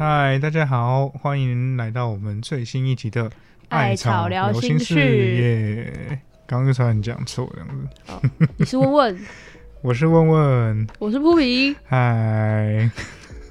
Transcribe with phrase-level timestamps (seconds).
[0.00, 3.28] 嗨，大家好，欢迎来到我们最新一集的
[3.68, 6.18] 《艾草聊心事耶。
[6.46, 8.48] 刚刚又差点讲错这样子。
[8.56, 9.20] 你是问问，
[9.84, 11.76] 我是问问，我是扑皮。
[11.84, 12.90] 嗨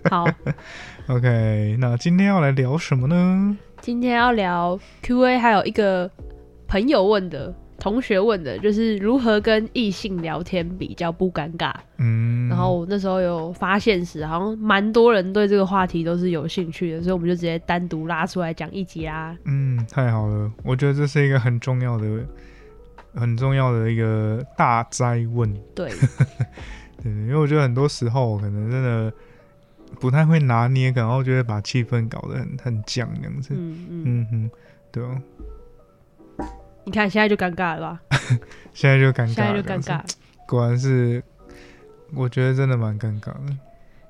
[0.09, 0.27] 好，，
[1.05, 3.55] OK，那今天要来聊什么呢？
[3.79, 6.09] 今天要聊 Q&A，还有一个
[6.67, 11.73] 朋友问的、同学问的，就是如何跟异性聊天比较不尴尬。
[11.97, 19.35] 嗯，然后那时候有发现时，好像蛮多人对这个话题都是有兴趣的，所以我们就直接单独拉出来讲一集啦。
[19.45, 22.05] 嗯，太好了，我觉得这是一个很重要的、
[23.13, 25.51] 很重要的一个大灾问。
[25.73, 25.89] 对，
[27.01, 29.13] 对，因为我觉得很多时候可能真的
[29.99, 33.53] 不太会拿捏，然后就会把气氛搞得很很僵这样子。
[33.53, 34.51] 嗯嗯，嗯哼，
[34.91, 35.17] 对哦，
[36.89, 37.99] 你看现在就尴尬了吧？
[38.73, 40.01] 现在就尴尬，现在就尴尬。。
[40.47, 41.23] 果然是，
[42.15, 43.55] 我觉得真的蛮尴尬的。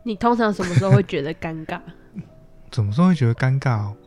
[0.03, 1.77] 你通常什么时候会觉得尴尬？
[2.71, 3.97] 怎么说会觉得尴尬哦？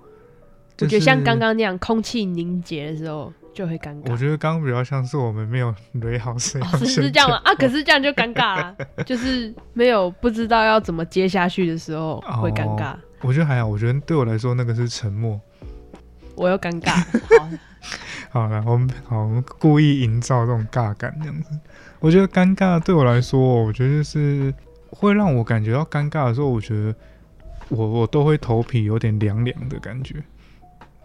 [0.81, 4.11] 我觉得像刚刚，那样空气凝结的时候就会尴尬。
[4.11, 7.39] 我觉得刚刚比较像是我们没有垒好声哦是是这样吗？
[7.45, 15.39] 啊，可是这样就尴尬啊，就是没有不知道要怎么接下去的时候会尴尬，我觉得还好，我觉得对我来说那个是沉默。
[16.35, 16.93] 我又尴尬。
[17.39, 17.49] 好，
[18.33, 21.51] 好了，我们好，我们故意营造这种尬感这样子。
[22.01, 24.53] 我觉得尴尬对我来说，我觉得就是
[24.89, 26.95] 会让我感觉到尴尬的时候，我觉得
[27.69, 30.17] 我我都会头皮有点凉凉的感觉。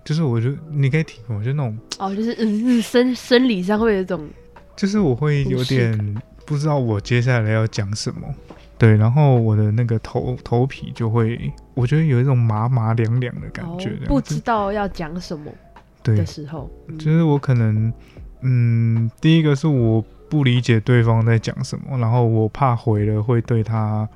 [0.05, 4.25] 就是我觉得你可以体会，就那种，哦，就是嗯，生生理上会有一种
[4.77, 8.21] 就是我会有点不知道我接下来要讲什么。
[8.77, 15.66] 对，然后我的那个头头皮就会，我觉得有一种麻麻凉凉的感哦觉，不知道要讲什么对
[16.15, 17.91] 的，时候，嗯就是我可能，
[18.41, 24.07] 嗯，第一个是我不理解对方在讲什么，然后我怕回了会对他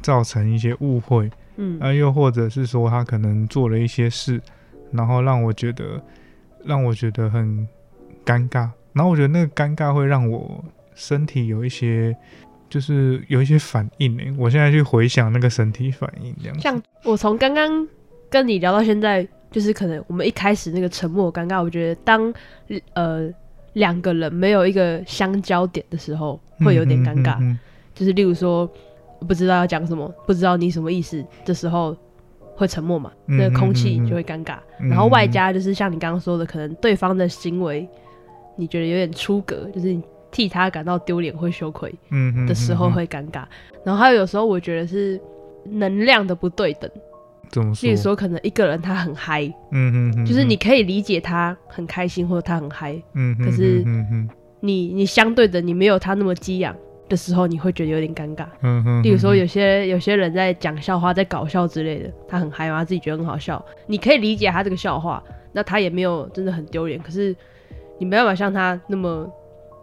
[0.00, 4.40] 造成一些误会，嗯啊，又或者是说他可能做了一些事，
[4.90, 6.00] 然后让我觉得
[6.64, 7.66] 让我觉得很
[8.24, 10.64] 尴尬，然后我觉得那个尴尬会让我
[10.94, 12.16] 身体有一些。
[12.72, 16.62] 就是有一些反应诶，我现在去回想那个身体反应，这样子。
[16.62, 17.86] 像我从刚刚
[18.30, 22.32] 跟你聊到现在，就是可能我们一开始那个沉默尴尬，我觉得当
[22.94, 23.30] 呃
[23.74, 27.36] 两个人没有一个相交点的时候，会有点尴尬。
[27.38, 27.58] 嗯嗯嗯
[27.94, 28.68] 就是例如说
[29.28, 31.96] 不知道要讲什么，不知道你什么意思的时候，
[32.56, 34.56] 会沉默嘛，嗯那个空气就会尴尬。
[34.80, 37.86] 嗯然后外加就是像你刚刚说的，可能对方的行为
[38.56, 41.94] 你觉得有点出格，就是你替他感到丢脸或羞愧
[42.48, 43.44] 的时候会尴尬。
[43.84, 45.20] 然后还有有时候我觉得是
[45.64, 46.90] 能量的不对等，
[47.52, 47.86] 怎么说？
[47.86, 53.84] 例如说可能一个人他很嗨，嗯嗯嗯，就是你可以理解他很开心或者他很嗨，嗯，嗯，可是
[54.60, 56.74] 你你相对的你没有他那么激昂
[57.08, 58.46] 的时候，你会觉得有点尴尬。
[58.62, 67.36] 嗯嗯，例如说，有些有些人在讲笑话，在搞笑之类的，他很嗨嘛，他自己觉得很好笑，你可以理解他这个笑话，那他也没有真的很丢脸，可是
[67.98, 69.30] 你没办法像他那么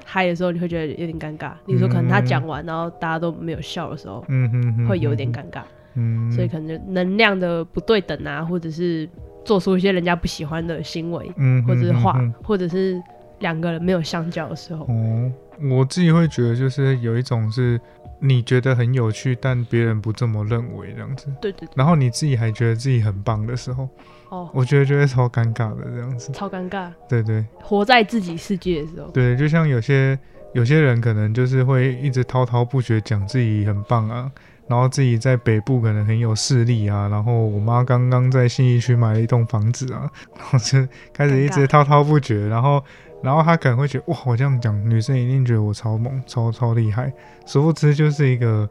[0.06, 1.51] 嗨的时候，你会觉得有点尴尬。
[1.68, 5.62] 例如说，可能他讲完，然后大家都没有笑的时候，嗯嗯嗯，会有点尴尬，
[5.95, 9.09] 嗯，所以可能就能量的不对等啊，或者是
[9.44, 13.01] 做出一些人家不喜欢的行为，嗯，或者是话嗯，或者是
[13.39, 15.31] 两个人没有相交的时候，哦，
[15.72, 17.79] 我自己会觉得就是有一种是
[18.19, 23.88] 你觉得很有趣，但别人不这么认为这样子，对对对，然后你自己还觉得自己很棒的时候，
[24.29, 26.31] 哦，我觉得就会超尴尬的这样子。
[26.33, 27.45] 超尴尬，对对。
[27.61, 30.19] 活在自己世界的时候，对，就像有些
[30.53, 34.29] 有些人可能就是会一直滔滔不绝讲自己很棒啊。
[34.69, 42.81] 然后自己在北部可能很有势力啊，然后我妈刚刚在信义区买了一栋房子啊， 然后就开始一直滔滔不绝，然后
[43.24, 47.12] 然后她可能会觉得哇，我这样讲，女生一定觉得我超猛、超超厉害，
[47.46, 48.69] 殊不知就是一个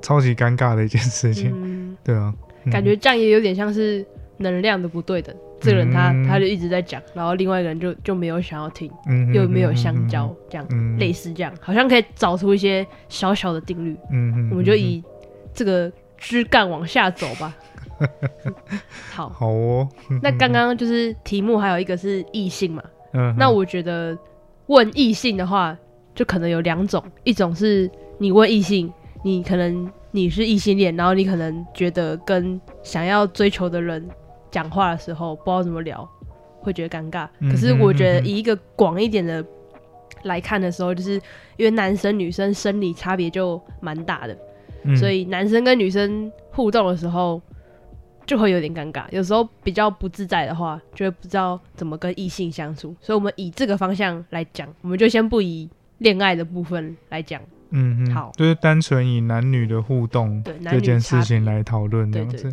[0.00, 2.32] 超级尴尬的一件事情，嗯，对啊，
[2.64, 2.72] 嗯。
[2.72, 4.06] 感觉这样也有点像是
[4.38, 5.34] 能量的不对等。
[5.60, 6.26] 这个人他、嗯。
[6.26, 13.94] 他就一直在讲，然后另外一个人就就没有想要听，嗯又没有相交，，这样、嗯类，似这样，好像可以找出一些小小的定律。
[14.10, 15.02] 嗯嗯，我们就以
[15.60, 17.54] 这个枝干往下走吧。
[19.12, 19.86] 好，好哦，
[20.22, 24.16] 那刚刚就是题目还有一个是异性嘛，嗯，那我觉得
[24.68, 25.76] 问异性的话，
[26.14, 28.90] 就可能有两种，一种是你问异性，
[29.22, 34.08] 你可能你是异性恋，然后你可能觉得跟想要追求的人
[34.50, 36.08] 讲话的时候不知道怎么聊，
[36.62, 37.28] 会觉得尴尬。
[37.40, 39.44] 嗯可是我觉得以一个广一点的
[40.22, 41.20] 来看的时候，就是
[41.58, 44.34] 因为男生女生生理差别就蛮大的，
[44.84, 47.40] 嗯所以男生跟女生互动的时候。
[48.26, 55.68] 就会有点尴尬，有时候比较不自在的话，就会不知道怎么跟异性相处，所以我们以这个方向来讲，我们就先不以
[55.98, 62.52] 恋爱的部分来讲，嗯嗯，好就是单纯以男女的互动这件事情来讨论这样子。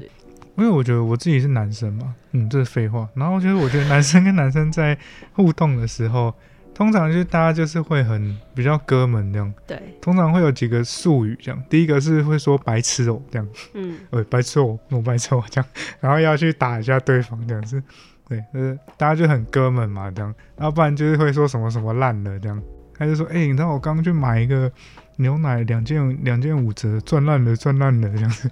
[0.56, 3.08] 因为我觉得我自己是男生嘛，嗯，这是废话。
[3.14, 4.98] 然后就是我觉得男生跟男生在
[5.34, 6.34] 互动的时候，
[6.78, 11.60] 通常就是大家就是会很比较哥们这样，对，通常会有几个术语这样。
[11.68, 15.68] 第一个是会说白痴哦这样，嗯， 呃，白痴哦，我白痴哦这样，
[16.00, 17.82] 然后要去打一下对方这样子，
[18.30, 22.62] 对，就是大家就很哥们嘛这样，要不然就是会说什么什么烂了这样，
[22.96, 24.72] 他就说，哎、你知道我刚刚去买一个
[25.16, 28.52] 牛奶两件两件五折，赚烂了赚烂了这样子，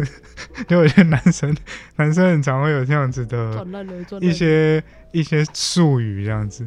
[0.66, 1.54] 就有些男生
[1.96, 3.62] 男生很常会有这样子的
[4.22, 4.82] 一些
[5.12, 6.66] 一些术语这样子。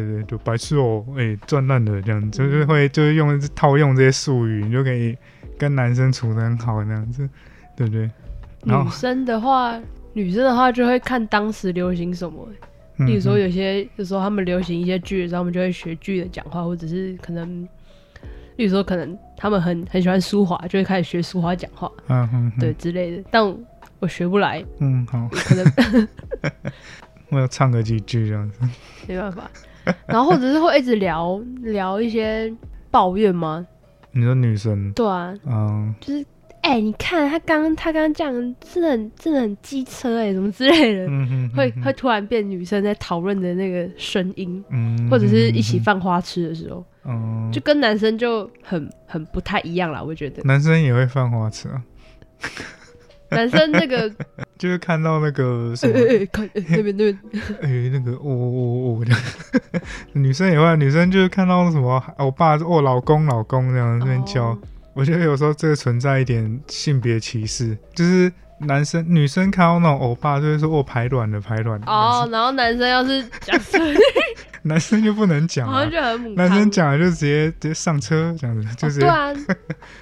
[0.00, 5.16] 对对，就白痴哦，哎、赚烂了这样，就是会就是用套用这些术语，你就可以
[5.58, 7.28] 跟男生处的很好那样子，
[7.76, 8.10] 对不对？
[8.64, 9.78] 女生的话，
[10.14, 12.48] 女生的话就会看当时流行什么。
[12.98, 17.68] 嗯例如说，嗯有些有时候他们流行一些剧的时候，他们就会学剧的讲话，或者是可能，
[18.56, 23.24] 例如说可能他们很很喜欢舒华，就会开始学舒华讲话，嗯嗯，嗯对，之类的。
[23.30, 23.42] 但
[23.98, 26.08] 我学不来，嗯，好，可能
[27.30, 28.60] 我要唱个几句这样子。
[29.08, 29.50] 没办法。
[30.06, 32.52] 然后或者是会一直聊聊一些
[32.90, 33.66] 抱怨吗？
[34.12, 35.94] 你说女生，对啊，嗯。
[36.00, 36.24] 就是
[36.62, 50.00] 哎、你看他刚他刚这样，真的很真的很机车哎、什么之类的，嗯哼，会会突然变女生在讨论的那个声音，嗯，或者是一起，放花痴的时候，嗯，就跟男生就很很不太一样啦。
[50.00, 50.40] 我觉得。
[50.44, 51.82] 男生也会放花痴啊，
[53.34, 54.10] 男生那个
[54.58, 57.18] 就是看到那个什 哎么，哎哎看哎那边那边，
[57.62, 59.20] 哎，那 个哦哦哦这样，
[60.12, 64.44] 女生也会，女生就是看到什么欧巴哦老公老公这样那边叫。
[64.44, 64.58] 哦，
[64.94, 73.58] 我觉得有时候这个存在一点性别歧视，就是男生女生看到那种欧巴就会说我排卵了排卵了，哦，然后男生要是讲
[74.64, 79.34] 男生就不能讲啊好像，就很母男生讲了就直接直接上车这样子，就是哦对啊，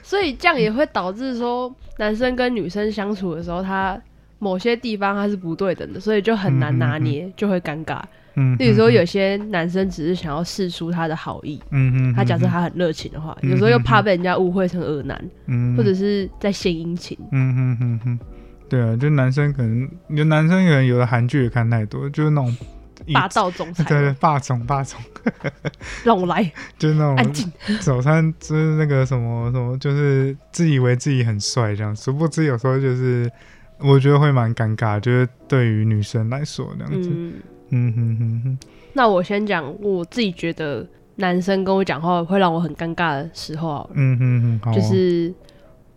[0.02, 4.00] 所以这样也会导致说男生跟女生相处的时候，他
[4.38, 8.00] 某些地方他是不对等的，所以就很难拿捏，就会尴尬。
[8.36, 17.18] 嗯，例如说，有些男生只是想要试出他的好意，嗯嗯，他假设嗯他很热情的话，嗯有时候又怕被人家误会成恶男，嗯，或者是在献殷勤。
[17.32, 18.18] 嗯哼哼哼，
[18.68, 22.56] 对啊，就男生可能有男生可能有的韩剧也看太多，就是那种以
[23.14, 23.84] 霸道总裁。
[23.84, 25.00] 对对霸总霸总，
[26.04, 26.42] 让我来，
[26.78, 27.50] 就是那种安静。
[27.80, 33.30] 早餐就是那个什么什么，就是自以为自己很帅这样，殊不知有时候就是
[33.78, 37.32] 我觉得会蛮尴尬，就是对于女生来说这样子，嗯，
[37.70, 38.58] 嗯哼哼哼，
[38.92, 40.86] 那我先讲我自己觉得
[41.16, 45.32] 男生跟我讲话会让我很尴尬的时候嗯哼就是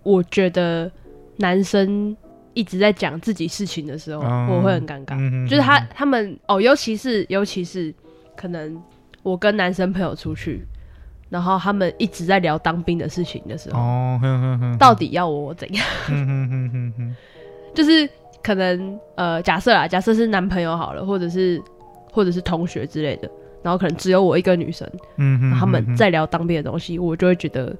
[0.03, 0.91] 我觉得
[1.37, 2.15] 男生
[2.53, 5.15] 一直在讲自己事情的时候，哦我会很尴尬。
[5.17, 7.93] 嗯就是他他们哦，尤其是尤其是
[8.35, 8.81] 可能
[9.21, 10.65] 我跟男生朋友出去，
[11.29, 13.79] 然后他们一直在聊当兵的事情的时候，
[14.77, 15.85] 到底要我怎样？
[17.73, 18.07] 就是
[18.43, 21.61] 可能呃，假设啊，假设是男朋友好了，或者是
[22.11, 23.29] 或者是同学之类的，
[23.63, 27.75] 然后可能只有我一个女生，嗯哼，他们在聊当兵的东西，我就会觉得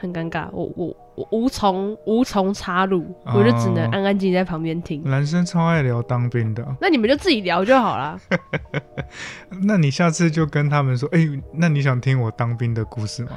[0.00, 5.02] 很尴尬，我我我无从无从插入，哦我就只能安安静静在旁边听。
[5.04, 8.18] 男生超爱聊当兵的啊，那你们就自己聊就好啦。
[9.62, 13.32] 那你下次就跟他们说，哎、那你想听我当兵的故事吗？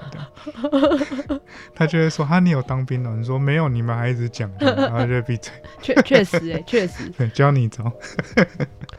[1.74, 3.10] 他就会说，哈，你有当兵的？
[3.16, 7.92] 你说没有，你们还一直讲， 然后就会闭嘴，确确实哎、确实，对，教你一招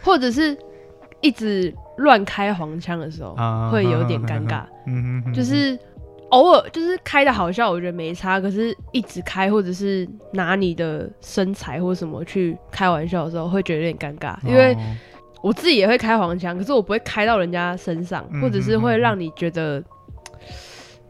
[0.02, 0.58] 或者是
[1.20, 4.64] 一直乱开黄腔的时候，啊，会有点尴尬。
[4.87, 5.78] 嗯哼哼，就是
[6.32, 8.40] 偶尔就是开的好笑，我觉得没差。
[8.40, 14.36] 可是一直开，或者是拿你的身材或什么去开玩笑的时候，会觉得有点尴尬。
[14.46, 14.78] 因为哦
[15.42, 19.82] 我自己也会开黄腔，可是我不会开到人家身上，嗯或者是会让你觉得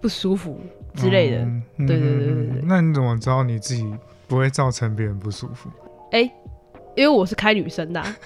[0.00, 0.58] 不舒服
[0.94, 1.38] 之类的。
[1.38, 3.86] 嗯对对对对嗯对那你怎么知道你自己
[4.26, 5.68] 不会造成别人不舒服？
[6.12, 6.22] 哎、
[6.94, 8.16] 因为我是开女生的啊、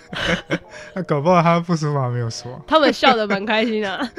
[0.95, 2.63] 那 搞不好他不舒服还没有说。
[2.69, 4.13] 他们笑得蛮开心的、啊。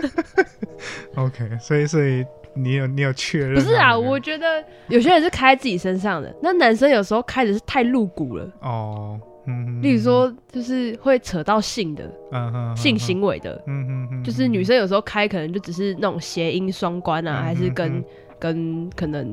[1.16, 2.26] OK，所以所以
[2.58, 3.56] 你有你有确认？
[3.56, 8.50] 不是啊，我觉得有些人是开在自己身上的，那男生有时候开的是太露骨了。
[8.62, 18.04] 哦，嗯，例如说，就是会扯到性的、嗯哼，性行为的，嗯哼哼，就是女生有时候开可能就只是那种谐音双关啊，嗯还是跟嗯。
[18.40, 19.26] 跟可能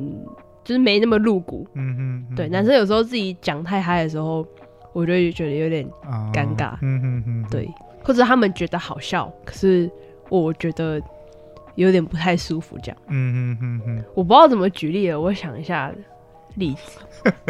[0.65, 1.67] 就是没那么露骨。
[1.75, 4.47] 嗯哼哼，对，男生有时候自己讲太嗨的时候，
[4.95, 6.73] 我就会觉得有点啊尴尬。
[6.81, 7.69] 嗯哼哼，对，
[8.03, 9.91] 或者他们觉得好笑，可是
[10.31, 10.99] 我觉得
[11.77, 12.79] 有点不太舒服。
[12.83, 15.93] 这样，嗯嗯嗯嗯，我不知道怎么举例了，我想一下
[16.57, 17.01] 例子。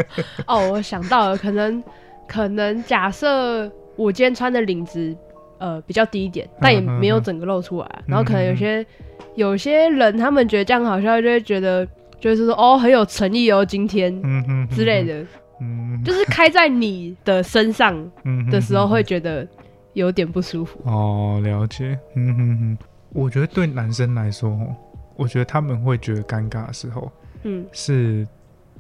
[0.47, 1.83] 哦，我想到了，可能
[2.27, 5.15] 可能假设我今天穿的领子
[5.59, 8.87] 呃比较低一点，但也没有整个露出来，然后可能有些
[9.35, 11.87] 有些人他们觉得这样好笑，就会觉得
[12.21, 15.27] 就是说哦很有诚意哦，今天嗯哼之类，的，
[15.61, 19.47] 嗯，就是开在你的身上嗯的时候哼会觉得
[19.93, 20.81] 有点不舒服。
[20.85, 21.99] 哦，了解。
[22.17, 22.79] 嗯哼哼，
[23.15, 24.77] 我觉得对男生来说，哦，
[25.17, 27.11] 我觉得他们会觉得尴尬的时候，
[27.45, 28.29] 嗯，是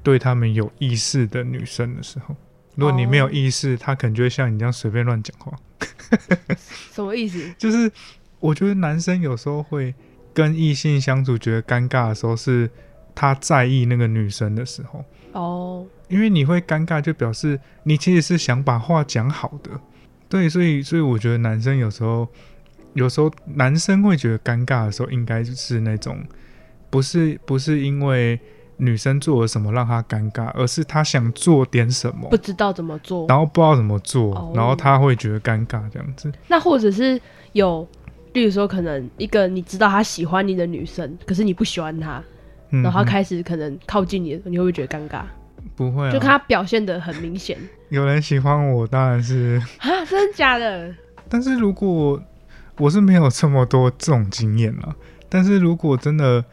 [0.03, 2.37] 对他们有意识的女生的时候。
[2.75, 5.57] 如果你没有哦意识，他可能就会像你这样随便乱讲话。
[6.91, 7.39] 什么意思？
[7.57, 7.91] 就是
[8.41, 9.95] 我觉得男生有时候会
[10.35, 12.69] 跟异性相处觉得尴尬的时候，是
[13.15, 15.05] 他在意那个女生的时候。
[15.31, 19.71] 哦，因为你会尴尬，就表示你其实是想把话讲好的，
[20.29, 22.29] 对，所以所以我觉得男生有时候，
[22.95, 26.19] 有时候男生会觉得尴尬的时候，应该就是那种
[26.91, 28.39] 不是不是因为
[28.77, 33.27] 女生做了什么让他尴尬，而是他想做点什么不，知道怎么做。
[33.29, 36.33] 然后不知道怎么做，哦然后他会觉得尴尬这样子。
[36.49, 37.21] 那或者是
[37.53, 37.87] 有，
[38.33, 42.23] 例如说可能一个你知道他喜欢你的女生，可是你不喜欢他，
[42.71, 45.23] 嗯然后他开始可能靠近你的时候，你会不会觉得尴尬？
[45.77, 47.57] 不会啊，就看他表现的很明显
[47.89, 50.93] 有人喜欢我，当然是，啊，真的假的？
[51.29, 52.21] 但是如果
[52.79, 54.95] 我是没有这么多这种经验了，
[55.29, 56.45] 但是如果真的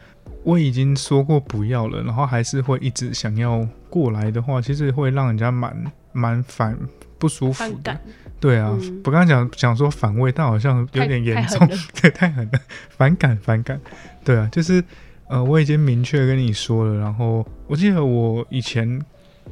[0.44, 6.78] 我已经说过不要了，然后还是会一直想要过来的话，其实会让人家蛮蛮反
[7.18, 7.98] 不舒服的。
[8.40, 9.00] 对啊，嗯。
[9.04, 11.68] 我刚刚讲讲说反胃，但好像有点严重。
[12.00, 13.80] 对，太狠了，反感反感。
[14.24, 14.82] 对啊，就是
[15.28, 19.00] 呃，我已经明确跟你说了，然后我记得我以前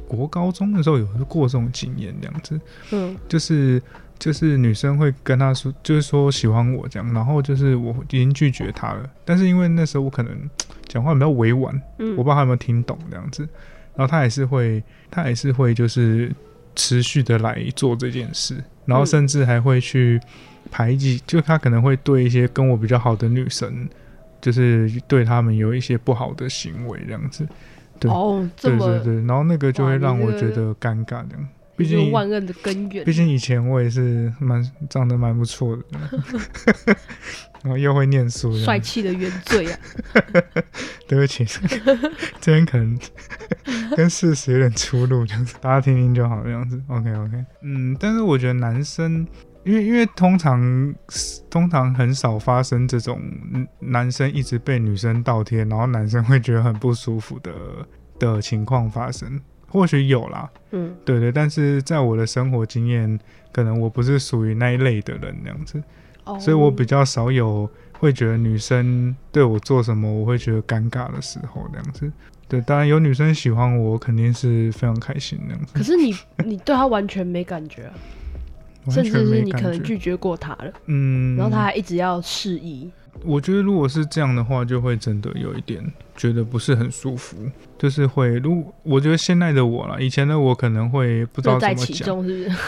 [0.07, 2.59] 国高中的时候有过这种经验，这样子。
[2.91, 3.81] 嗯，就是
[4.21, 10.47] 就是女生会跟他说，就是说喜欢我这样，然后就是我已经拒绝他了，但是因为那时候我可能
[10.87, 12.11] 讲话比较委婉，嗯。
[12.11, 13.41] 我不知道他有没有听懂这样子，
[13.95, 16.31] 然后他还是会，他还是会就是
[16.75, 20.21] 持续的来做这件事，然后嗯甚至还会去
[20.69, 23.89] 排挤，就他可能会对一些跟我比较好的女生，
[24.39, 27.43] 就是对他们有一些不好的行为这样子，
[27.99, 31.47] 对哦，对对对，然后那个就会让我觉得尴尬这样。
[31.81, 33.13] 毕竟万恶的根源毕。
[33.13, 35.83] 竟以前我也是蛮长得蛮不错的，
[37.63, 38.79] 然后又会念书，帅。
[38.79, 39.79] 气的原罪啊！
[41.07, 41.45] 对不起，
[42.39, 42.97] 这边可能
[43.95, 46.81] 跟事实有点出入，这样子大家听听就好，这样子。
[46.87, 49.27] OK OK，嗯，但是我觉得男生，
[49.63, 50.95] 因为因为通常
[51.49, 53.21] 通常很少发生这种
[53.53, 57.51] 嗯男生一直被女生倒贴，然后男生会觉得很不舒服的
[58.17, 59.39] 的情况发生，
[59.71, 63.17] 或许有啦，嗯，对对，但是在我的生活经验，
[63.53, 65.81] 可能我不是属于那一类的人那样子，
[66.25, 66.37] 哦。
[66.39, 72.11] 所以我比较少有会觉得女生对我做什么，我会觉得尴尬的时候那样子。
[72.49, 75.71] 对，当然有女生喜欢我，肯定是非常开心那样子。
[75.73, 76.13] 可是你
[76.43, 77.93] 你对她完全没感觉啊，
[78.87, 82.91] 完甚至是你可能拒绝过她了，嗯，然后她还一直要示意。
[83.23, 85.81] 我觉得如果是这样的话，就会真的有一点
[86.17, 87.37] 觉得不是很舒服，
[87.81, 92.05] 就是会，如我觉得现在的我啦，以前的我可能会不知道怎么讲？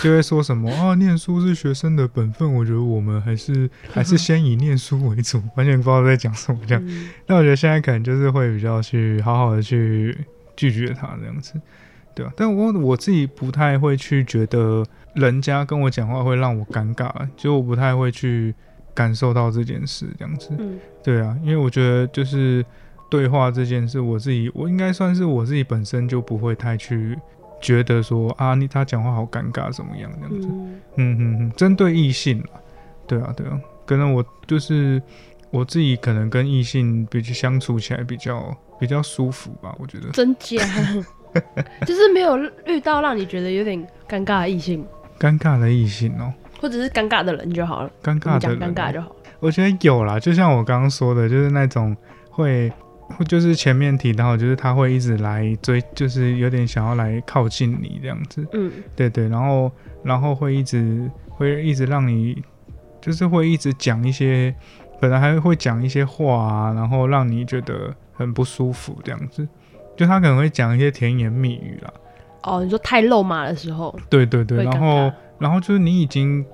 [0.01, 6.83] 就会说什么啊，念书是学生的本分，我觉得我们还是 还是先以念书为主，完全不知道在讲什么这样。
[6.87, 10.17] 嗯但我觉得现在可能就是会比较去好好的去
[10.57, 11.61] 拒绝他这样子，
[12.15, 12.33] 对啊。
[12.35, 18.55] 但我我自己不太会去觉得人家跟我讲话会让我尴尬，就我不太会去
[18.95, 20.49] 感受到这件事这样子。
[20.57, 22.65] 嗯对啊，因为我觉得就是
[23.13, 27.15] 对话这件事，我自己我应该算是我自己本身就不会太去
[27.61, 30.47] 觉得说啊，你他讲话好尴尬怎么样这样子。
[30.47, 32.49] 嗯嗯嗯嗯，针对异性啦，
[33.05, 34.99] 对啊对啊，可能我就是
[35.51, 40.57] 我自己可能跟异性比较相处起来比较比较舒服吧，我觉得真假？
[41.85, 43.79] 就是没有遇到让你觉得有点
[44.09, 44.83] 尴尬的异性，
[45.19, 47.91] 尴尬的异性哦、或者是尴尬的人就好了。
[48.03, 49.15] 尴尬的人讲尴尬就好了。
[49.39, 51.95] 我觉得有啦，就像我刚刚说的，就是那种，
[52.29, 52.71] 会
[53.27, 59.71] 就是前面提到，就是他会一直来追，就是有点想要来靠近你这样子，嗯对对，然后
[60.03, 62.41] 然后会一直会一直让你，
[63.01, 64.53] 就是会一直讲一些，
[64.99, 69.47] 本来还会讲一些话啊，然后让你觉得很不舒服这样子，
[69.95, 71.93] 就他可能会讲一些甜言蜜语啦，
[72.43, 75.11] 哦，你说太肉麻的时候，对对对，然后。
[75.39, 76.45] 然后就是你已经。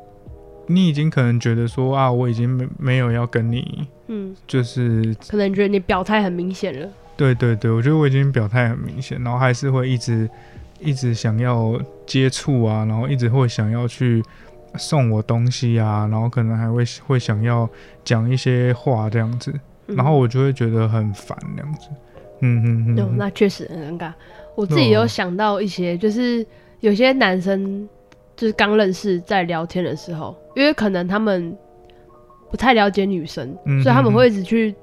[0.71, 6.89] 你已经可能觉得说啊，我已经没没有要跟你嗯，就是可能觉得你表态很明显了。
[7.15, 10.29] 对对对，我觉得我已经表态很明显，然后还是会一直
[10.79, 14.23] 一直想要接触啊，然后一直会想要去
[14.77, 17.69] 送我东西啊，然后可能还会会想要
[18.03, 19.53] 讲一些话这样子，
[19.87, 21.87] 嗯然后我就会觉得很烦这样子。
[22.41, 24.13] 嗯嗯有、嗯，那确实很尴尬。
[24.55, 26.45] 我自己有想到一些，就是
[26.79, 27.87] 有些男生
[28.37, 31.53] 就是刚认识在聊天的时候，因为可能他们
[32.49, 34.73] 不太了解女生，嗯所以他们会一直去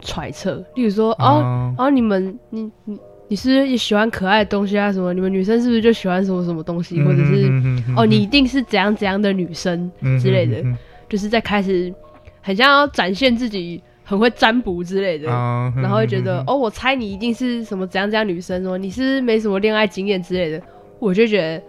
[0.00, 2.98] 揣测，例如说，哦、啊哦，你们你你
[3.28, 4.92] 你是也喜欢可爱的东西啊？
[4.92, 5.12] 什么？
[5.12, 7.02] 你们女生是不是就喜欢什么什么东西？
[7.02, 10.76] 或者是嗯哦，你一定是怎样怎样的女生之类的，嗯
[11.08, 11.92] 就是在开始
[12.40, 20.62] 很像要展现自己很会占卜之类的，啊然后会觉得嗯哦，我猜你一定是什么怎样怎样女生，说你是是没什么恋爱经验之类的，
[20.98, 21.62] 我就觉得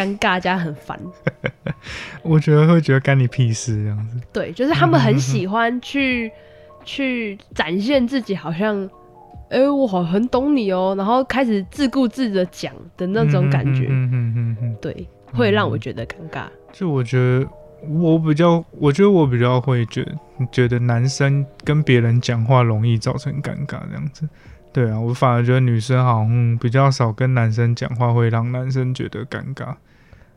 [0.00, 0.98] 尴尬加很烦。
[2.22, 4.18] 我觉得会觉得干你屁事这样子。
[4.32, 6.30] 对，就是他们很喜欢去
[6.84, 8.88] 去展现自己，好像，
[9.50, 16.44] 哎、我好很懂你哦，然后开始自顾自的讲的那种感觉，嗯嗯嗯嗯，对，会让我觉得尴尬。
[16.72, 17.46] 就我觉得
[17.88, 20.12] 我比较，我觉得我比较会觉得
[20.52, 24.28] 觉得男生跟别人讲话容易造成尴尬这样子。
[24.72, 29.74] 对啊，我反而觉得女生好像比较少跟男生讲话，会让男生觉得尴尬。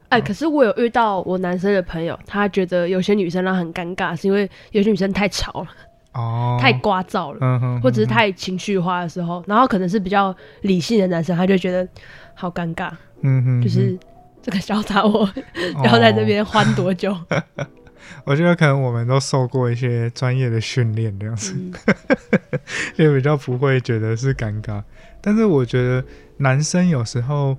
[0.09, 5.67] 哎、可是我有遇到我男生的朋友，他觉得有些女生让他很尴尬，是因为有些女生太吵了，
[6.13, 7.39] 哦，太聒噪了。
[7.41, 11.87] 嗯哼，或者是太情绪化的时候，然后可能是比较理性的男生，他就觉得
[12.35, 13.97] 好尴尬，嗯哼，就是
[14.41, 17.15] 这个小杂我嗯 要在这哦边欢多久？
[18.25, 21.73] 我觉得可能我们都受过一些专业的训练，这样子，嗯
[22.95, 24.81] 就比较不会觉得是尴尬。
[25.21, 26.03] 但是我觉得
[26.37, 27.57] 男生有时候，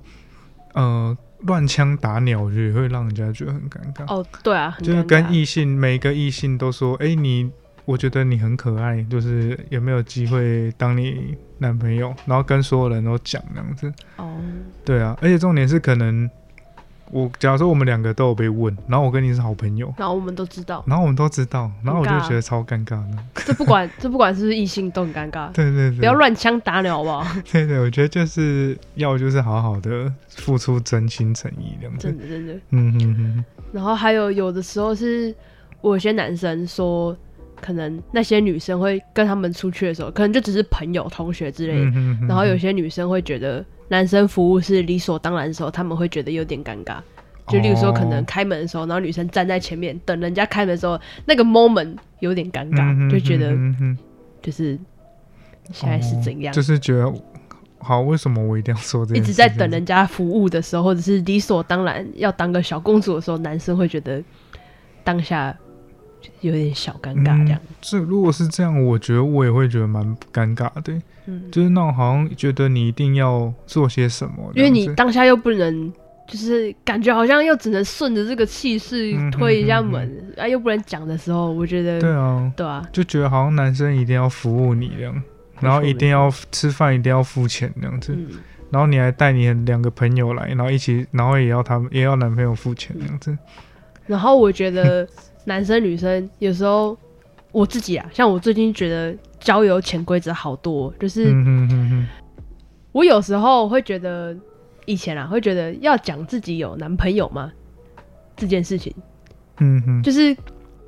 [0.73, 4.05] 呃，乱枪打鸟，我觉得也会让人家觉得很尴尬。
[4.13, 7.51] 哦，对啊，就是跟异性每个异性都说，哎、你，
[7.85, 12.13] 我觉得你很可爱，就是有没有机会当你男朋友？
[12.25, 13.91] 然后跟所有人都讲这样子。
[14.17, 14.39] 哦，
[14.83, 16.29] 对啊，而且重点是可能
[17.11, 23.17] 我假如说我们两个都有被问，然后我跟你是好朋友，然后我们都知道，然后我们都知道，然后我就觉得超尴尬的。
[23.45, 27.25] 这不管 这不管是不是异性都很尴尬，对对对，不要乱枪打鸟好不好？
[27.51, 32.17] 对对，我觉得就是要就是好好的付出真心诚意这样子真。
[32.17, 32.53] 的真的。
[32.71, 35.33] 嗯哼哼，然后还有有的时候是，
[35.81, 37.15] 我有些男生说，
[37.61, 41.85] 可能那些女生会跟他们出去的时候，可能就只是朋友、同学之类的。
[41.85, 46.97] 嗯哼哼然后有些女生会觉得男生服务是理所当然的时候，他们会觉得有点尴尬。
[47.47, 53.55] 就例如说，可能哦开门的时候，然后女生站在前面等人家开门的时候，那个 moment 有点尴尬，嗯哼就觉得
[54.41, 54.75] 就是
[55.71, 57.13] 现在是怎样，哦就是觉得
[57.77, 59.19] 好，为什么我一定要说这一？
[59.19, 64.23] 直在等人家服务的时候，或者是理所当然要当个小公主的时候，男生会觉得
[65.03, 65.55] 当下
[66.41, 67.59] 有点小尴尬这样。
[67.81, 70.93] 这如果是这样，我觉得我也会觉得蛮尴尬的，
[71.25, 75.91] 嗯，就是那种好像觉得你一定要做些什么因为，你当下又不能，
[76.27, 85.23] 就是感觉好像又只能顺着这个气势推一下门，啊，又不能讲的时候，我觉得对啊，对啊，就觉得好像男生一定要服务你这样，
[85.59, 88.27] 然后一定要吃饭一定要付钱这样子，嗯，
[88.71, 93.37] 然后你还带你两个朋友来，然后一起，然后也要他们也要男朋友付钱这样子，
[94.05, 95.07] 然后我觉得
[95.45, 96.97] 男生女生有时候
[97.51, 101.33] 我自己啊，像我最近觉得交友潜规则好多，就是
[102.91, 104.35] 我有时候会觉得
[104.85, 107.51] 以前啊会觉得要讲自己有男朋友吗？
[108.35, 108.93] 这件事情，
[109.59, 110.35] 嗯哼，就是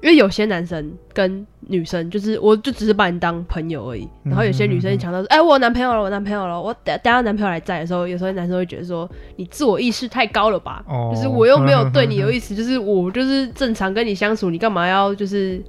[0.01, 4.07] 因为有些男生跟女生，就是我就只是把你当朋友而已。
[4.23, 10.83] 然后有些女生强调说：“哎、我有男朋友了，我男朋友了。”我等等下男朋友来在的时候，有时候男生会觉得说：“你自我意识太高了吧？
[10.87, 15.61] 哦就是我又没有对你有意思，就是我就是正常跟你相处，你干嘛要就是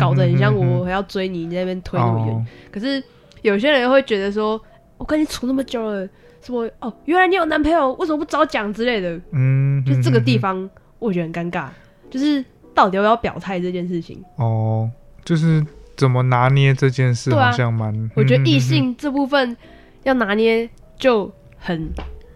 [0.00, 2.34] 搞得很像我还要追你，你在那边推那么远？
[2.34, 3.02] 哦可是
[3.42, 4.60] 有些人会觉得说
[4.98, 6.06] ：“我跟你处那么久了，
[6.42, 11.68] 什么哦，原来你有男朋友，为什么不早讲之类的？”嗯，就是这个地方方，我觉得很尴尬，
[12.10, 14.22] 就是到底要不要表态这件事情。
[14.36, 14.90] 哦，
[15.24, 15.64] 就是
[15.96, 19.56] 怎么拿捏这件事，好像蛮，我觉得异性这部分
[20.04, 21.90] 要拿捏就很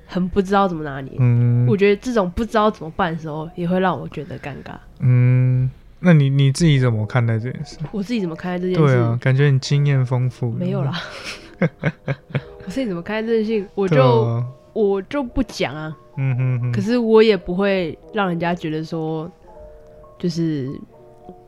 [0.07, 1.13] 很不知道怎么拿捏。
[1.19, 4.75] 嗯我觉得这种不知道怎么办的时候，也会让我觉得尴尬。
[5.01, 5.71] 嗯，
[6.01, 7.79] 那你你自己怎么看待这件事？
[7.91, 8.95] 我自己怎么看待这件事？
[8.95, 10.51] 对啊，感觉你经验丰富。
[10.51, 10.93] 没有啦。
[12.67, 15.97] 我自己怎么看待这件事，我就、啊，我就不讲啊。
[16.17, 19.31] 嗯哼哼，可是我也不会让人家觉得说，
[20.19, 20.69] 就是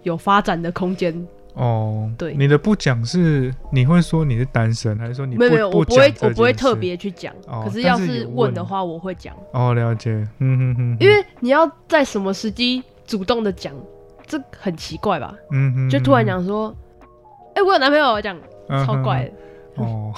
[0.03, 1.27] 有发展的空间。
[1.55, 7.33] 哦，对你的不讲是你会说你是单身，还是说你没有没有，我不会我不会特别去讲。
[7.47, 9.35] 哦可是要是问问的话，我会讲。
[9.53, 13.73] 哦，了解，嗯哼哼，因为你要在什么时机主动的讲，
[14.27, 15.35] 这很奇怪吧？
[15.51, 16.77] 嗯哼，就突然讲说，
[17.55, 19.33] 哎、我有男朋友，这样嗯哼超怪的。
[19.83, 20.13] 哦，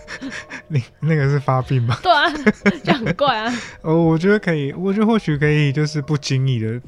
[0.68, 1.98] 你那个是发病吧？
[2.02, 2.24] 对啊，
[2.84, 6.80] 这样很怪啊， 哦，我觉得可以，我觉得或许可以，就是不经意的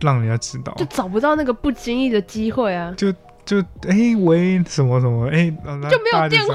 [0.00, 2.94] 让人家知道，就找不到那个不经意的机会啊。
[2.96, 3.12] 就
[3.44, 6.54] 就哎、喂什么什么哎，就就没有电话，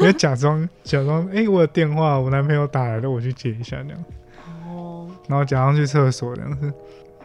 [0.00, 4.04] 你要假装假装哎、我有电话，我男朋友打来了，我去接一下这样，
[4.66, 6.72] 哦，然后假装去厕所这样子，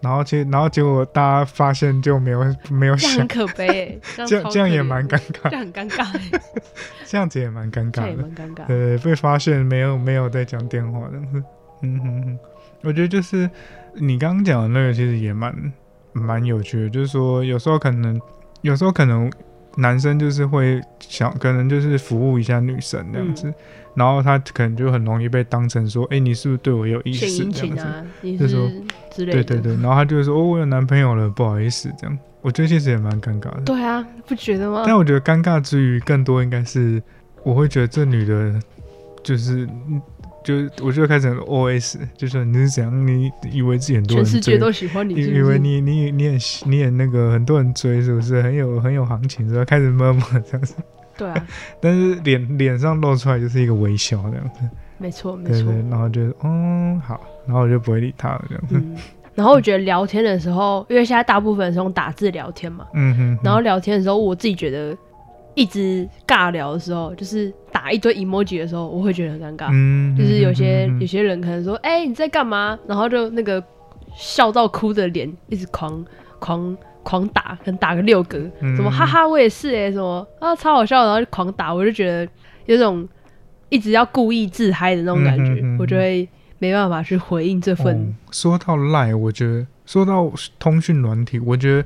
[0.02, 3.20] 然后结然后结果大家发现就没有 没有想。
[3.20, 5.50] 很，可悲哎，这这样这样也蛮尴尬。
[5.50, 6.04] 这，样很尴尬。
[6.14, 6.42] 欸，
[7.06, 8.22] 这样子也蛮尴尬的。
[8.22, 8.66] 蛮尴尬。
[8.68, 11.44] 对，被发现没有没有在讲电话这样子。
[11.82, 12.40] 嗯哼哼，
[12.84, 13.50] 我觉得就是
[13.96, 15.54] 你刚刚讲的那个，其实也蛮
[16.14, 18.20] 蛮有趣的，就是说有时候可能
[18.62, 19.32] 有时候可能
[19.78, 23.54] 男生就是会想，可能就是服务一下女生这样子，
[23.94, 28.38] 然后他可能就很容易被当成说，哎、你是不是对我有意思这样子？
[28.38, 28.70] 就是说
[29.12, 29.44] 之类的。
[29.44, 32.18] 对对对，然后他就会说，哦，我有男朋友了，不好意思，这样。
[32.42, 33.62] 我觉得其实也蛮尴尬的。
[33.66, 34.84] 对啊，不觉得吗？
[34.86, 37.02] 但我觉得尴尬之余，更多应该是
[37.44, 38.58] 我会觉得这女的，
[39.22, 40.02] 就是嗯
[40.50, 45.38] 就我就开始 O S，就说你是怎样，你以为自己很多全世界都喜欢你以是是？
[45.38, 49.64] 以为你你你很你很那个很多人追，是不是很有很有行情，是吧？
[49.66, 50.74] 开始默默这样子，
[51.18, 51.48] 对啊，
[51.80, 54.62] 但是脸脸上露出来就是一个微笑这样子，
[54.98, 55.72] 没错没错。
[55.90, 58.96] 然后就嗯好，然后我就不会理他了这样子，嗯，
[59.36, 64.98] 然后我觉得聊天的时候，因为现在大部分是用打字聊天嘛，嗯哼哼，然后聊天的时候，我自己觉得
[65.60, 69.68] 一直尬聊的时候，就是打一堆 emoji 的时候，我会觉得很尴尬。
[69.74, 72.80] 嗯，就是有些嗯有些人可能说，哎、你在干嘛？
[72.88, 73.62] 然后就那个
[74.16, 76.06] 笑到哭的脸，一直狂
[76.40, 82.26] 狂狂打，可能打个六格，嗯什么哈哈我也是哎、什么啊超好笑，然后就狂打，我就觉得
[82.66, 83.06] 有种
[83.68, 86.26] 一直要故意自嗨的那种感觉，我就会
[86.58, 87.98] 没办法去回应这份。
[87.98, 91.86] 哦、说到赖，我觉得说到通讯软体，我觉得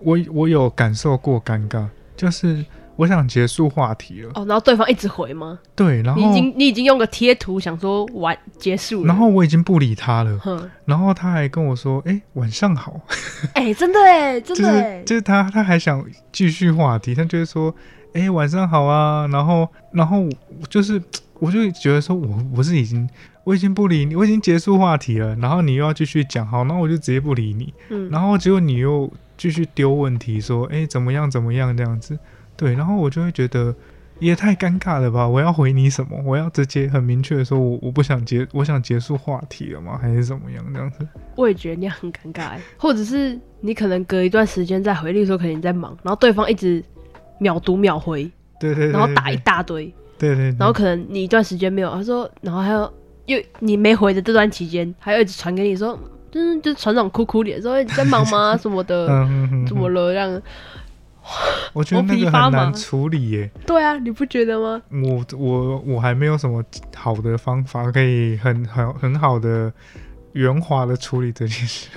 [0.00, 2.64] 我我有感受过尴尬，就是
[2.96, 5.58] 我想结束话题了，哦，然后对方一直回吗？
[5.74, 13.00] 对，然后你已经你已经用个贴图想说完结束了，然后我已经不理他了，哼，然后他还跟我说，哎、晚上好，
[13.54, 17.74] 哎、真的哎， 真的哎是，就是他他还想继续话题，他就会说，
[18.14, 20.30] 哎、晚上好啊，然后然后我
[20.68, 21.02] 就是
[21.38, 23.08] 我就觉得说我我是已经。
[23.44, 31.76] 我已经不理你，我已经结束话题了，然后你又要继续讲，好，那我就直接不理你，嗯，然后结果你又继续丢问题，说，哎，怎么样怎么样？
[31.76, 32.16] 这样子，
[32.56, 33.74] 对，然后我就会觉得
[34.18, 35.26] 也太尴尬了吧？
[35.26, 36.16] 我要回你什么？
[36.24, 39.98] 我要直接很明确的说，我我不想结，我想结束话题了吗？
[40.00, 41.06] 还是怎么样这样子？
[41.36, 46.82] 我也觉得那样很尴尬哎，或者是你可能隔一段时间再回，例如说可能你在忙，然后对方一直
[47.38, 49.86] 秒读秒回，对对对，然后打一大堆，
[50.18, 52.92] 对对，对然后可能你一段时间没有，他说，然后还有
[53.26, 55.98] 又你没回的这段期间，还有一直传给你说，
[56.30, 59.08] 就是，就是船长哭哭脸，说哎你在忙吗 什么的，
[59.66, 60.42] 怎么了这样？
[61.72, 63.50] 我觉得那个很难处理耶。
[63.66, 64.82] 对啊，你不觉得吗？
[64.90, 66.62] 我我我还没有什么
[66.94, 69.72] 好的方法可以很很很好的
[70.32, 71.88] 圆滑的处理这件事。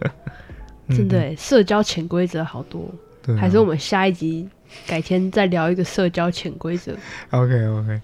[0.88, 2.88] 真的嗯，社交潜规则好多，
[3.22, 4.48] 对啊，还是我们下一集
[4.86, 6.92] 改天再聊一个社交潜规则。
[7.30, 8.00] OK OK，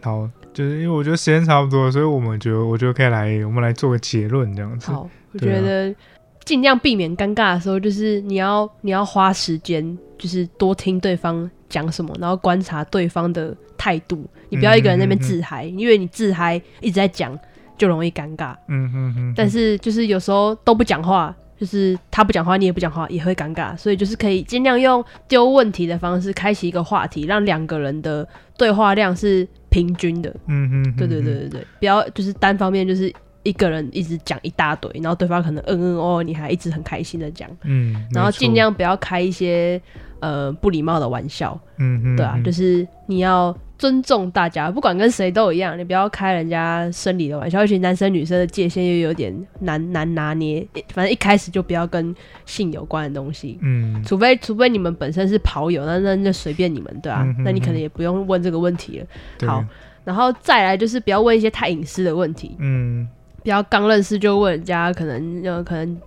[0.00, 4.90] 好，就是因为我觉得时间差不多，所以我们就我觉得可以来，我们来做个结论这样子。
[4.90, 5.94] 好，我觉得
[6.44, 14.24] 尽量避免尴尬的时候，就是你要你要花时间，就是多听对方讲什么，然后观察对方的态度。
[14.48, 17.38] 你不要一个人在那边自嗨，因为你自嗨一直在讲，
[17.78, 18.54] 就容易尴尬。
[18.68, 23.74] 嗯嗯嗯，但是就是有时候都不讲话，就是他不讲话，你也不讲话，也会尴尬。
[23.76, 28.28] 所以就是可以尽量用丢问题的方式开启一个话题，让两个人的
[28.58, 30.28] 对话量是平均的。
[30.48, 33.10] 嗯嗯，对对对对对，不要就是单方面就是
[33.42, 39.80] 一个人一直讲一大堆，然后对方可能嗯嗯哦，你还一直很开心的讲，嗯，嗯，然后尽量不要开一些
[40.20, 52.14] 呃不礼貌的玩笑，嗯嗯，对啊，嗯就是你要尊重大家，不管跟谁都一样，你不要开人家生理的玩笑，尤其男生女生的界限又有点难难拿捏，反正一开始就不要跟
[52.46, 53.58] 性有关的东西。
[53.60, 54.00] 嗯。
[54.04, 59.48] 除非除非你们本身是跑友，那那那随便你们，对啊，那你可能也不用问这个问题了。
[59.48, 59.64] 好，
[60.04, 63.08] 然后再来就是不要问一些太隐私的问题，嗯
[63.42, 66.00] 不要刚认识就问人家可能呃可能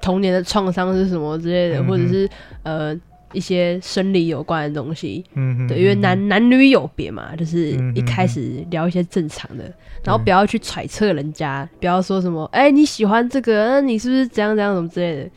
[0.00, 2.28] 童年的创伤是什么之类的，嗯或者是
[2.62, 2.94] 呃
[3.32, 5.24] 一些生理有关的东西。
[5.34, 9.64] 嗯，对，因为男男女有别嘛，就是一开始聊一些正常的，
[10.04, 15.30] 然后不要去揣测人家，不要说什么哎、你喜欢这个，那你是不是怎样怎样什么之类的。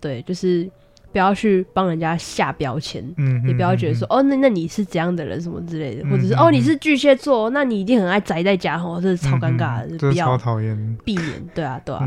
[0.00, 0.68] 对，就是
[1.14, 3.02] 不要去帮人家下标签。
[3.16, 10.98] 嗯，也不要觉得说哦，那那你是怎样的人什么之类的，或者是哦你是巨蟹座，那你一定很爱宅在家哦，这是超尴尬的，这超不要讨厌。
[11.04, 12.02] 避免，对啊对啊，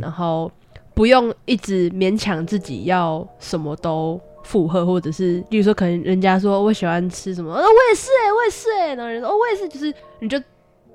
[0.00, 0.50] 然后
[0.92, 10.36] 不用一直勉强自己要什么都附和，或者是例如说可能人家说我喜欢吃什么，哦我也是哎、我也是哎、然后人说哦我也是，就是你就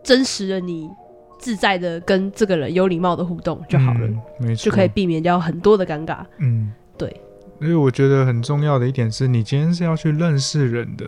[0.03, 0.89] 真实的你
[1.39, 6.19] 自在的跟这个人有礼貌的互动就好了，嗯，没错，就可以避免掉很多的尴尬。
[6.39, 6.82] 嗯，对。
[7.59, 11.07] 因为我觉得很重要的一点是你今天是要去认识人的，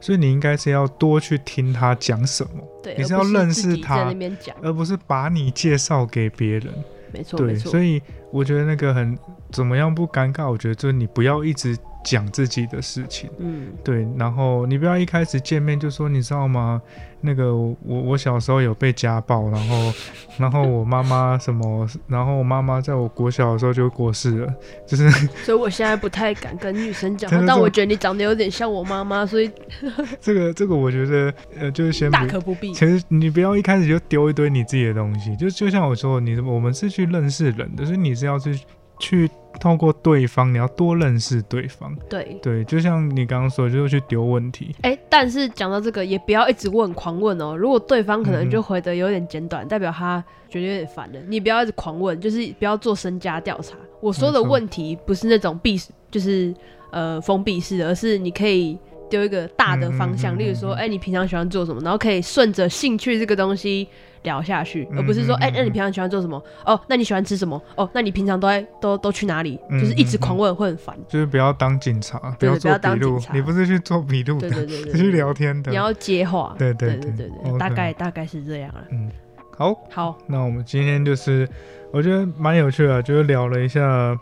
[0.00, 4.14] 所以你应该是要多去听他讲什么，对，你是要认识他
[4.62, 6.72] 而不是把你介绍给别人。
[7.12, 7.82] 没错，没对，错所。
[7.82, 9.16] 以我觉得那个很
[9.50, 10.50] 怎么样不尴尬？
[10.50, 16.80] 我觉得就是你不要一直讲自己的事情，嗯，对，然后你不要一开始见面就说你知道吗？
[17.20, 19.92] 那个我我小时候有被家暴，然后
[20.38, 24.54] 然后我妈妈什么，然后我妈妈在我国小的时候就过世了，
[24.86, 25.10] 就是
[25.42, 29.50] 所以我现在不太敢跟女生讲 但我觉得你长得有点像我妈妈，所以
[30.20, 32.72] 这个这个我觉得呃就是先不大可不必。
[32.72, 38.60] 其实你不要一开始就丢一堆你自己的东西，就就像我说，你我们是去认识人的，所以你是要去
[39.00, 39.28] 去
[39.60, 41.94] 透过对方，你要多认识对方。
[42.08, 44.74] 对，对，就像你刚刚说，就是去丢问题。
[44.82, 47.56] 哎、但是讲到这个，也不要一直问、狂问哦。
[47.56, 51.18] 如果对方可能嗯就回的有点简短，代表他觉得有点烦了。
[51.28, 53.76] 你不要一直狂问，就是不要做身家调查。
[54.00, 56.54] 我说的问题不是那种闭，就是
[56.90, 63.86] 呃封闭式的，而是你可以丢一个大的方向，嗯嗯嗯例如说，嗯哎、你平常喜欢做什么，然后可以顺着兴趣这个东西
[64.22, 66.42] 聊下去，而不是说，哎、嗯嗯嗯那你平常喜欢做什么？
[66.64, 67.60] 哦，那你喜欢吃什么？
[67.76, 69.58] 哦，那你平常都在都都去哪里？
[69.70, 70.96] 嗯就是一直嗯嗯狂问会很烦。
[71.08, 75.70] 就是不要当警察，不要做笔录你不是去做笔录的，是去聊天的。
[75.70, 76.54] 你要接话。
[76.58, 78.82] 对对对对对大概大概是这样啊。
[79.56, 81.48] 好，好，那我们今天就是
[81.90, 84.18] 我觉得蛮有趣的，就是聊了一下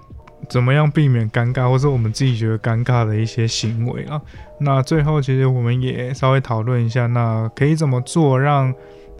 [0.48, 4.20] 怎么样避免尴尬，或是我们自己觉得尴尬的一些行为啊。
[4.58, 8.74] 那最后其实我们也稍微讨论一下，那可以怎么做让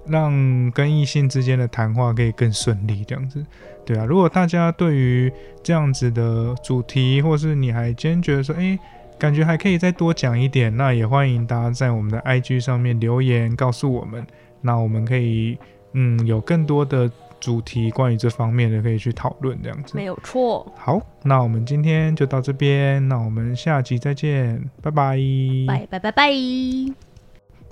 [0.07, 3.45] 让跟异性之间的谈话可以更顺利，这样子。
[3.87, 5.33] 对啊，如果大家对于
[5.63, 8.79] 这样子的主题，或是你还坚决说，诶，
[9.19, 14.27] 感觉还可以再多讲一点，那也欢迎大家在我们的 IG 上面留言告诉我们，
[14.63, 15.59] 那我们可以
[15.93, 17.11] 嗯有更多的
[17.44, 19.94] 主题关于这方面的可以去讨论这样子。
[19.94, 20.72] 没有错。
[20.78, 25.18] 好，那我们今天就到这边，那我们下集再见，拜拜。
[25.68, 26.33] 拜拜拜拜。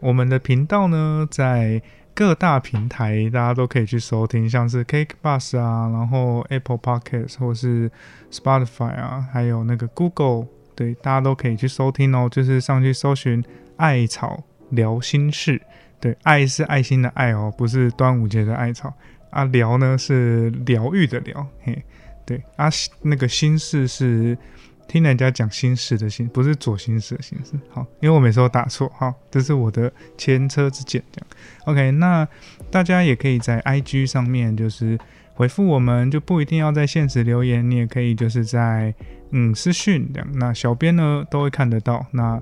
[0.02, 1.80] 我们的频道呢，在
[2.12, 7.90] 各大平台大家都可以去收听，像是 Cake Bus 啊，然后 Apple Podcast 或是
[8.30, 12.28] Spotify 啊，还有那个 Google，对，大家都可以去收听哦。
[12.30, 13.42] 就是上去搜寻
[13.78, 15.62] “艾草聊心事”，
[15.98, 18.92] 对，爱是爱心的爱哦，不是端午节的艾草
[19.32, 19.44] 啊。
[19.46, 21.82] 疗呢是疗愈的疗，嘿，
[22.24, 22.70] 对啊，
[23.02, 24.38] 那个心事是
[24.86, 27.52] 听人家讲心事的心，不是左心事的心事。
[27.70, 31.02] 好，因为我每次都打错，好，这是我的前车之鉴。
[31.10, 31.26] 这样
[31.64, 32.26] ，OK，那
[32.70, 34.98] 大家也可以在 IG 上面就是
[35.34, 38.94] 回复我们，就不一定要在现实留言，你也可以就是在
[39.30, 42.40] 嗯私讯这样，那小编呢都会看得到，那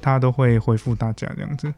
[0.00, 1.72] 他都会回复大家这样子。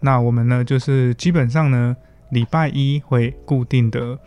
[0.00, 1.96] 那我们呢就是基本上呢
[2.30, 4.18] 礼拜一会固定的。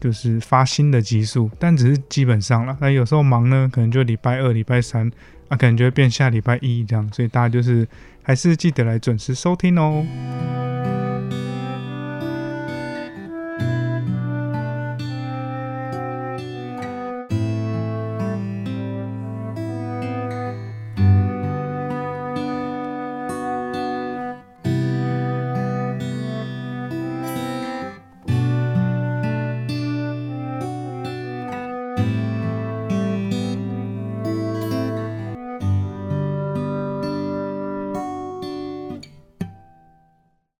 [0.00, 2.76] 就是发新的集数，但只是基本上了。
[2.78, 5.10] 那有时候忙呢，可能就礼拜二、礼拜三，
[5.48, 7.10] 啊，可能就会变下礼拜一这样。
[7.10, 7.88] 所以大家就是
[8.22, 10.04] 还是记得来准时收听哦。